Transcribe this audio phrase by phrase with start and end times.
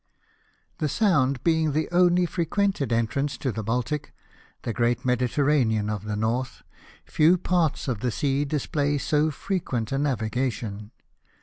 [0.79, 4.15] The Sound being the only frequented entrance to the Baltic,
[4.63, 6.63] the great Mediterranean of the North,
[7.05, 10.89] few parts of the sea display so frequent a navigation.